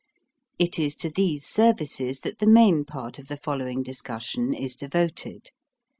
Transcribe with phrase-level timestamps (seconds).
[0.57, 5.51] It is to these services that the main part of the following discussion is devoted.